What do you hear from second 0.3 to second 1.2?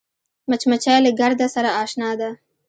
مچمچۍ له